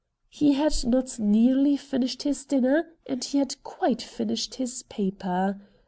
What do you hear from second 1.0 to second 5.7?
nearly finished his dinner and he had quite finished his paper.